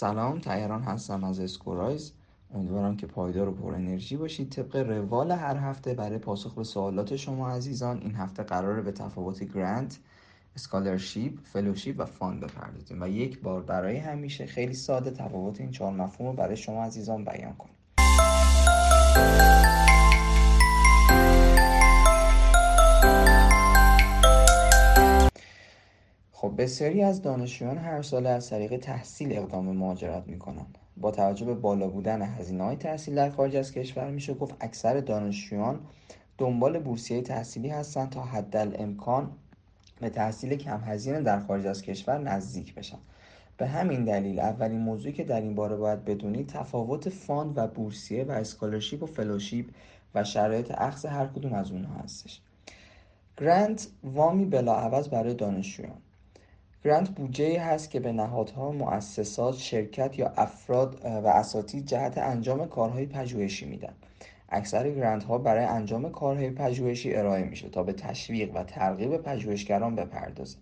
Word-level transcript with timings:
سلام 0.00 0.38
تهران 0.38 0.82
هستم 0.82 1.24
از 1.24 1.40
اسکورایز. 1.40 2.12
امیدوارم 2.54 2.96
که 2.96 3.06
پایدار 3.06 3.48
و 3.48 3.52
پر 3.52 3.74
انرژی 3.74 4.16
باشید. 4.16 4.50
طبق 4.50 4.76
روال 4.76 5.30
هر 5.32 5.56
هفته 5.56 5.94
برای 5.94 6.18
پاسخ 6.18 6.54
به 6.54 6.64
سوالات 6.64 7.16
شما 7.16 7.50
عزیزان 7.50 7.98
این 8.00 8.14
هفته 8.14 8.42
قراره 8.42 8.82
به 8.82 8.92
تفاوت 8.92 9.44
grant 9.44 9.98
scholarship، 10.56 11.38
fellowship 11.44 12.00
و 12.00 12.04
fund 12.04 12.40
بپردازیم. 12.40 13.02
و 13.02 13.08
یک 13.08 13.40
بار 13.40 13.62
برای 13.62 13.96
همیشه 13.96 14.46
خیلی 14.46 14.74
ساده 14.74 15.10
تفاوت 15.10 15.60
این 15.60 15.70
چهار 15.70 15.92
مفهوم 15.92 16.30
رو 16.30 16.36
برای 16.36 16.56
شما 16.56 16.84
عزیزان 16.84 17.24
بیان 17.24 17.54
کنیم. 17.54 17.77
بسیاری 26.58 27.02
از 27.02 27.22
دانشجویان 27.22 27.78
هر 27.78 28.02
ساله 28.02 28.28
از 28.28 28.50
طریق 28.50 28.76
تحصیل 28.76 29.38
اقدام 29.38 29.66
به 29.66 29.72
مهاجرت 29.72 30.26
می‌کنند. 30.26 30.78
با 30.96 31.10
توجه 31.10 31.46
به 31.46 31.54
بالا 31.54 31.88
بودن 31.88 32.22
هزینه 32.22 32.64
های 32.64 32.76
تحصیل 32.76 33.14
در 33.14 33.30
خارج 33.30 33.56
از 33.56 33.72
کشور 33.72 34.10
میشه 34.10 34.34
گفت 34.34 34.54
اکثر 34.60 35.00
دانشجویان 35.00 35.80
دنبال 36.38 36.78
بورسیه 36.78 37.22
تحصیلی 37.22 37.68
هستند 37.68 38.10
تا 38.10 38.22
حدالامکان 38.22 39.30
به 40.00 40.10
تحصیل 40.10 40.54
کم 40.54 40.80
هزینه 40.80 41.20
در 41.20 41.40
خارج 41.40 41.66
از 41.66 41.82
کشور 41.82 42.18
نزدیک 42.18 42.74
بشن. 42.74 42.98
به 43.56 43.66
همین 43.66 44.04
دلیل 44.04 44.40
اولین 44.40 44.80
موضوعی 44.80 45.12
که 45.14 45.24
در 45.24 45.40
این 45.40 45.54
باره 45.54 45.76
باید 45.76 46.04
بدونید 46.04 46.46
تفاوت 46.46 47.08
fund 47.08 47.58
و 47.58 47.66
بورسیه 47.66 48.24
و 48.24 48.30
scholarship 48.30 49.02
و 49.02 49.06
fellowship 49.06 49.66
و 50.14 50.24
شرایط 50.24 50.72
اخذ 50.78 51.06
هر 51.06 51.26
کدوم 51.26 51.52
از 51.52 51.70
اونها 51.70 51.94
هستش. 51.94 52.40
گرانت 53.36 53.88
وامی 54.04 54.44
بلاعوض 54.44 55.08
برای 55.08 55.34
دانشجویان. 55.34 55.98
گرانت 56.84 57.08
بودجه 57.08 57.60
هست 57.60 57.90
که 57.90 58.00
به 58.00 58.12
نهادها، 58.12 58.72
مؤسسات، 58.72 59.54
شرکت 59.54 60.18
یا 60.18 60.32
افراد 60.36 61.00
و 61.04 61.26
اساتید 61.26 61.86
جهت 61.86 62.18
انجام 62.18 62.68
کارهای 62.68 63.06
پژوهشی 63.06 63.66
میدن. 63.66 63.92
اکثر 64.48 64.90
گرانت 64.90 65.24
ها 65.24 65.38
برای 65.38 65.64
انجام 65.64 66.10
کارهای 66.10 66.50
پژوهشی 66.50 67.14
ارائه 67.14 67.44
میشه 67.44 67.68
تا 67.68 67.82
به 67.82 67.92
تشویق 67.92 68.56
و 68.56 68.64
ترغیب 68.64 69.16
پژوهشگران 69.16 69.94
بپردازه. 69.94 70.56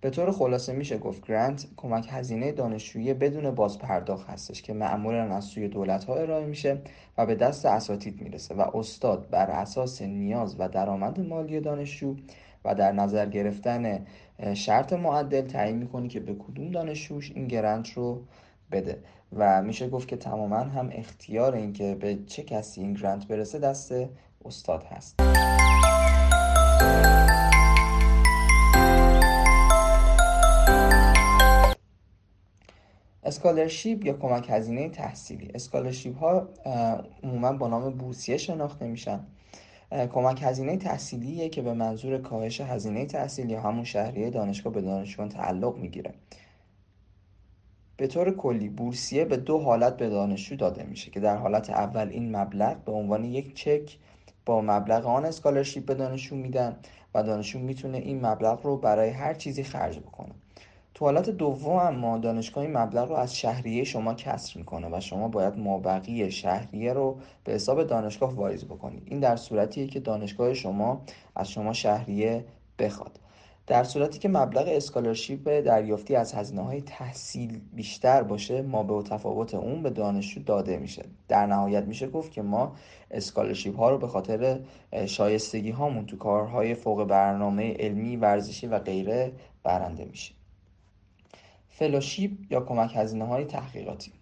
به 0.00 0.10
طور 0.10 0.32
خلاصه 0.32 0.72
میشه 0.72 0.98
گفت 0.98 1.26
گرانت 1.26 1.66
کمک 1.76 2.08
هزینه 2.10 2.52
دانشجویی 2.52 3.14
بدون 3.14 3.50
بازپرداخت 3.50 4.30
هستش 4.30 4.62
که 4.62 4.72
معمولا 4.72 5.22
از 5.22 5.44
سوی 5.44 5.68
دولت 5.68 6.04
ها 6.04 6.16
ارائه 6.16 6.46
میشه 6.46 6.78
و 7.18 7.26
به 7.26 7.34
دست 7.34 7.66
اساتید 7.66 8.20
می‌رسه 8.20 8.54
و 8.54 8.76
استاد 8.76 9.30
بر 9.30 9.50
اساس 9.50 10.02
نیاز 10.02 10.56
و 10.58 10.68
درآمد 10.68 11.20
مالی 11.20 11.60
دانشجو 11.60 12.16
و 12.64 12.74
در 12.74 12.92
نظر 12.92 13.26
گرفتن 13.26 14.06
شرط 14.54 14.92
معدل 14.92 15.40
تعیین 15.40 15.76
می‌کنی 15.76 16.08
که 16.08 16.20
به 16.20 16.34
کدوم 16.34 16.70
دانشجوش 16.70 17.32
این 17.34 17.46
گرنت 17.46 17.90
رو 17.90 18.22
بده. 18.72 18.98
و 19.36 19.62
میشه 19.62 19.88
گفت 19.88 20.08
که 20.08 20.16
تماما 20.16 20.58
هم 20.58 20.90
اختیار 20.92 21.54
این 21.54 21.72
که 21.72 21.94
به 21.94 22.18
چه 22.26 22.42
کسی 22.42 22.80
این 22.80 22.92
گرانت 22.92 23.26
برسه 23.26 23.58
دست 23.58 23.94
استاد 24.44 24.84
هست. 24.84 25.20
scholarship 33.28 34.06
یا 34.06 34.12
کمک 34.12 34.46
هزینه 34.50 34.88
تحصیلی. 34.88 35.50
scholarship 35.54 36.18
ها 36.18 36.48
عموما 37.22 37.52
با 37.52 37.68
نام 37.68 37.90
بورسیه 37.90 38.36
شناخته 38.36 38.86
میشن. 38.86 39.20
کمک 40.12 40.42
هزینه 40.42 40.76
تحصیلیه 40.76 41.48
که 41.48 41.62
به 41.62 41.72
منظور 41.72 42.18
کاهش 42.18 42.60
هزینه 42.60 43.06
تحصیلی 43.06 43.52
یا 43.52 43.60
همون 43.60 43.84
شهریه 43.84 44.30
دانشگاه 44.30 44.72
به 44.72 44.80
دانشجویان 44.80 45.28
تعلق 45.28 45.76
می‌گیره. 45.76 46.14
به 47.96 48.06
طور 48.06 48.36
کلی 48.36 48.68
بورسیه 48.68 49.24
به 49.24 49.36
دو 49.36 49.58
حالت 49.58 49.96
به 49.96 50.08
دانشجو 50.08 50.56
داده 50.56 50.82
میشه 50.82 51.10
که 51.10 51.20
در 51.20 51.36
حالت 51.36 51.70
اول 51.70 52.08
این 52.08 52.36
مبلغ 52.36 52.84
به 52.84 52.92
عنوان 52.92 53.24
یک 53.24 53.54
چک 53.54 53.96
با 54.46 54.60
مبلغ 54.60 55.06
آن 55.06 55.24
scholarship 55.24 55.86
به 55.86 55.94
دانشجو 55.94 56.36
میدن 56.36 56.76
و 57.14 57.22
دانشجو 57.22 57.58
می‌تونه 57.58 57.98
این 57.98 58.26
مبلغ 58.26 58.66
رو 58.66 58.76
برای 58.76 59.10
هر 59.10 59.34
چیزی 59.34 59.62
خرج 59.62 59.98
بکنه. 59.98 60.27
تو 60.98 61.04
حالت 61.04 61.30
دوم 61.30 61.76
اما 61.76 62.18
دانشگاه 62.18 62.64
این 62.64 62.76
مبلغ 62.76 63.08
رو 63.08 63.14
از 63.14 63.36
شهریه 63.36 63.84
شما 63.84 64.14
کسر 64.14 64.58
می‌کنه 64.58 64.88
و 64.92 65.00
شما 65.00 65.28
باید 65.28 65.58
مابقی 65.58 66.30
شهریه 66.30 66.92
رو 66.92 67.18
به 67.44 67.52
حساب 67.52 67.82
دانشگاه 67.82 68.34
واریز 68.34 68.64
بکنید 68.64 69.02
این 69.06 69.20
در 69.20 69.36
صورتیه 69.36 69.86
که 69.86 70.00
دانشگاه 70.00 70.54
شما 70.54 71.00
از 71.36 71.50
شما 71.50 71.72
شهریه 71.72 72.44
بخواد. 72.78 73.20
در 73.66 73.84
صورتی 73.84 74.18
که 74.18 74.28
مبلغ 74.28 74.68
scholarship 74.68 75.60
دریافتی 75.60 76.16
از 76.16 76.34
هزینه 76.34 76.62
های 76.62 76.80
تحصیل 76.80 77.60
بیشتر 77.72 78.22
باشه 78.22 78.62
مابه‌التفاوت 78.62 79.54
اون 79.54 79.82
به 79.82 79.90
دانشجو 79.90 80.42
داده 80.42 80.76
میشه. 80.76 81.04
در 81.28 81.46
نهایت 81.46 81.84
میشه 81.84 82.08
گفت 82.08 82.32
که 82.32 82.42
ما 82.42 82.72
scholarship 83.10 83.76
ها 83.76 83.90
رو 83.90 83.98
به 83.98 84.06
خاطر 84.06 84.60
شایستگی 85.06 85.70
هامون 85.70 86.06
تو 86.06 86.16
کارهای 86.16 86.74
فوق 86.74 87.04
برنامه 87.04 87.74
علمی 87.74 88.16
ورزشی 88.16 88.66
و 88.66 88.78
غیره 88.78 89.32
برنده 89.62 90.04
میشه 90.04 90.37
fellowship 91.78 92.52
یا 92.52 92.60
کمک 92.60 92.92
هزینه 92.96 93.24
های 93.24 93.44
تحقیقاتی. 93.44 94.12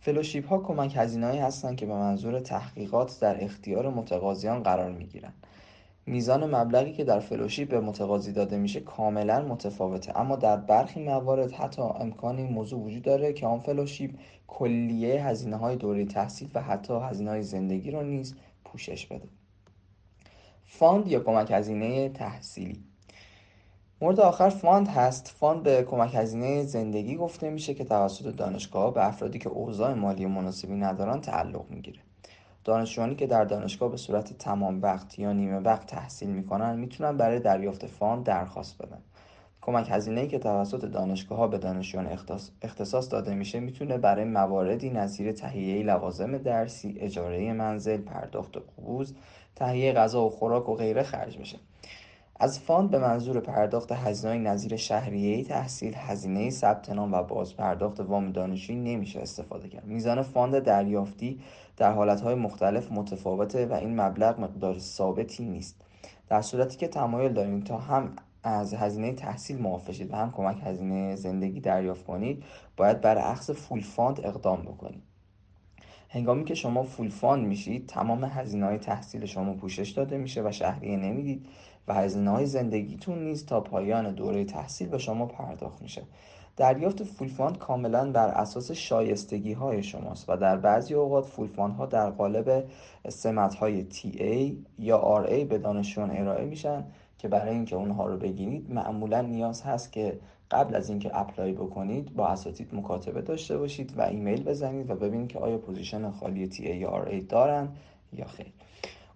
fellowship 0.00 0.48
ها 0.48 0.58
کمک 0.58 0.92
هزینه 0.96 1.26
هایی 1.26 1.38
هستند 1.38 1.76
که 1.76 1.86
به 1.86 1.92
منظور 1.92 2.40
تحقیقات 2.40 3.20
در 3.20 3.44
اختیار 3.44 3.90
متقاضیان 3.90 4.62
قرار 4.62 4.92
می 4.92 5.04
گیرند. 5.04 5.34
میزان 6.06 6.54
مبلغی 6.54 6.92
که 6.92 7.04
در 7.04 7.20
fellowship 7.20 7.68
به 7.68 7.80
متقاضی 7.80 8.32
داده 8.32 8.56
میشه 8.56 8.80
کاملا 8.80 9.42
متفاوته 9.42 10.20
اما 10.20 10.36
در 10.36 10.56
برخی 10.56 11.00
موارد 11.00 11.52
حتی 11.52 11.82
امکان 11.82 12.38
این 12.38 12.52
موضوع 12.52 12.80
وجود 12.80 13.02
داره 13.02 13.32
که 13.32 13.46
آن 13.46 13.60
fellowship 13.60 14.10
کلیه 14.46 15.26
هزینه 15.26 15.56
های 15.56 15.76
دوره 15.76 16.04
تحصیل 16.04 16.48
و 16.54 16.62
حتی 16.62 16.94
هزینه 16.94 17.30
های 17.30 17.42
زندگی 17.42 17.90
رو 17.90 18.02
نیز 18.02 18.34
پوشش 18.64 19.06
بده. 19.06 19.28
fund 20.64 21.08
یا 21.08 21.20
کمک 21.20 21.50
هزینه 21.50 22.08
تحصیلی. 22.08 22.93
مورد 24.00 24.20
آخر 24.20 24.48
fund 24.48 24.88
هست. 24.88 25.28
fund 25.28 25.62
به 25.62 25.82
کمک 25.82 26.14
هزینه 26.14 26.62
زندگی 26.62 27.16
گفته 27.16 27.50
میشه 27.50 27.74
که 27.74 27.84
توسط 27.84 28.36
دانشگاه 28.36 28.94
به 28.94 29.06
افرادی 29.06 29.38
که 29.38 29.48
اوضاع 29.48 29.94
مالی 29.94 30.26
مناسبی 30.26 30.74
ندارن 30.74 31.20
تعلق 31.20 31.70
می‌گیره. 31.70 32.00
دانشجوانی 32.64 33.14
که 33.14 33.26
در 33.26 33.44
دانشگاه 33.44 33.90
به 33.90 33.96
صورت 33.96 34.38
تمام 34.38 34.82
وقت 34.82 35.18
یا 35.18 35.32
نیمه 35.32 35.58
وقت 35.58 35.86
تحصیل 35.86 36.28
می‌کنن 36.28 36.78
می‌تونن 36.78 37.16
برای 37.16 37.40
دریافت 37.40 37.86
fund 37.86 38.24
درخواست 38.24 38.78
بدن. 38.78 38.98
کمک 39.62 39.86
هزینه 39.90 40.26
که 40.26 40.38
توسط 40.38 40.84
دانشگاه 40.84 41.38
ها 41.38 41.46
به 41.46 41.58
دانشجویان 41.58 42.18
اختصاص 42.62 43.12
داده 43.12 43.34
میشه 43.34 43.60
می‌تونه 43.60 43.98
برای 43.98 44.24
مواردی 44.24 44.90
نظیر 44.90 45.32
تهیه 45.32 45.82
لوازم 45.82 46.38
درسی، 46.38 46.96
اجاره 47.00 47.52
منزل، 47.52 47.96
پرداخت 47.96 48.56
قبوض، 48.56 49.14
تهیه 49.56 49.92
غذا 49.92 50.26
و 50.26 50.30
خوراک 50.30 50.68
و 50.68 50.74
غیره 50.74 51.02
خرج 51.02 51.38
بشه. 51.38 51.58
از 52.40 52.60
fund 52.60 52.90
به 52.90 52.98
منظور 52.98 53.40
پرداخت 53.40 53.92
هزینه‌های 53.92 54.38
نظیر 54.38 54.76
شهریه 54.76 55.44
تحصیل، 55.44 55.94
هزینه 55.96 56.50
ثبت 56.50 56.90
نام 56.90 57.12
و 57.14 57.22
باز 57.22 57.56
پرداخت 57.56 58.00
وام 58.00 58.32
دانشجویی 58.32 58.78
نمیشه 58.78 59.20
استفاده 59.20 59.68
کرد. 59.68 59.86
میزان 59.86 60.22
fund 60.22 60.58
دریافتی 60.58 61.40
در 61.76 61.92
حالتهای 61.92 62.34
مختلف 62.34 62.92
متفاوته 62.92 63.66
و 63.66 63.72
این 63.72 64.00
مبلغ 64.00 64.40
مقدار 64.40 64.78
ثابتی 64.78 65.44
نیست. 65.44 65.80
در 66.28 66.42
صورتی 66.42 66.76
که 66.76 66.88
تمایل 66.88 67.32
داریم 67.32 67.60
تا 67.60 67.78
هم 67.78 68.16
از 68.42 68.74
هزینه 68.74 69.12
تحصیل 69.12 69.58
معاف 69.58 69.90
و 70.10 70.16
هم 70.16 70.32
کمک 70.32 70.56
هزینه 70.64 71.16
زندگی 71.16 71.60
دریافت 71.60 72.04
کنید 72.04 72.44
باید 72.76 73.00
برای 73.00 73.22
اخذ 73.22 73.52
full 73.52 73.80
fund 73.80 74.20
اقدام 74.26 74.62
بکنید 74.62 75.02
هنگامی 76.14 76.44
که 76.44 76.54
شما 76.54 76.82
full 76.82 77.08
fund 77.08 77.46
میشید 77.46 77.86
تمام 77.86 78.24
هزینه 78.24 78.66
های 78.66 78.78
تحصیل 78.78 79.26
شما 79.26 79.54
پوشش 79.54 79.90
داده 79.90 80.18
میشه 80.18 80.42
و 80.42 80.52
شهریه 80.52 80.96
نمی‌دید 80.96 81.46
و 81.88 81.94
هزینه 81.94 82.30
های 82.30 82.46
زندگیتون 82.46 83.24
نیز 83.24 83.46
تا 83.46 83.60
پایان 83.60 84.14
دوره 84.14 84.44
تحصیل 84.44 84.88
به 84.88 84.98
شما 84.98 85.26
پرداخت 85.26 85.82
میشه. 85.82 86.02
دریافت 86.56 87.04
full 87.04 87.28
fund 87.28 87.58
کاملا 87.58 88.12
بر 88.12 88.28
اساس 88.28 88.70
شایستگی 88.70 89.52
های 89.52 89.82
شماست 89.82 90.24
و 90.28 90.36
در 90.36 90.56
بعضی 90.56 90.94
اوقات 90.94 91.26
full 91.26 91.46
fund 91.46 91.74
ها 91.74 91.86
در 91.86 92.10
قالب 92.10 92.64
سمت 93.08 93.54
های 93.54 93.86
TA 93.90 94.52
یا 94.78 95.24
RA 95.26 95.44
به 95.44 95.58
دانشجویان 95.58 96.10
ارائه 96.10 96.44
میشن 96.44 96.84
که 97.18 97.28
برای 97.28 97.54
اینکه 97.54 97.76
اونها 97.76 98.06
رو 98.06 98.16
بگیرید 98.16 98.70
معمولا 98.70 99.20
نیاز 99.20 99.62
هست 99.62 99.92
که 99.92 100.18
قبل 100.50 100.74
از 100.74 100.88
اینکه 100.88 101.10
apply 101.20 101.52
بکنید 101.52 102.14
با 102.14 102.26
اساتید 102.26 102.74
مکاتبه 102.74 103.22
داشته 103.22 103.58
باشید 103.58 103.98
و 103.98 104.02
ایمیل 104.02 104.44
بزنید 104.44 104.90
و 104.90 104.94
ببینید 104.94 105.28
که 105.28 105.38
آیا 105.38 105.58
position 105.58 106.10
خالی 106.10 106.50
TA 106.50 106.60
یا 106.60 107.04
RA 107.04 107.22
دارن 107.28 107.68
یا 108.12 108.26
خیر. 108.26 108.52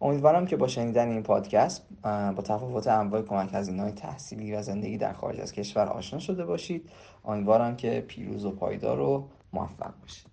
امیدوارم 0.00 0.46
که 0.46 0.56
با 0.56 0.68
شنیدن 0.68 1.08
این 1.08 1.22
پادکست 1.22 1.82
با 2.02 2.42
تفاوت 2.44 2.86
انواع 2.86 3.22
کمک 3.22 3.50
هزینه 3.52 3.82
های 3.82 3.92
تحصیلی 3.92 4.54
و 4.54 4.62
زندگی 4.62 4.96
در 4.96 5.12
خارج 5.12 5.40
از 5.40 5.52
کشور 5.52 5.86
آشنا 5.86 6.18
شده 6.18 6.44
باشید. 6.44 6.90
امیدوارم 7.24 7.76
که 7.76 8.04
پیروز 8.08 8.44
و 8.44 8.50
پایدار 8.50 9.00
و 9.00 9.28
موفق 9.52 9.92
باشید. 10.02 10.28